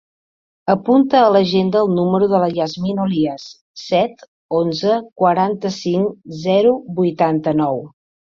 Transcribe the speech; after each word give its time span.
Apunta 0.73 1.19
a 1.23 1.27
l'agenda 1.33 1.81
el 1.87 1.91
número 1.97 2.29
de 2.31 2.39
la 2.43 2.47
Yasmin 2.53 3.01
Olias: 3.03 3.45
set, 3.81 4.25
onze, 4.61 4.95
quaranta-cinc, 5.23 6.17
zero, 6.47 6.73
vuitanta-nou. 7.03 7.79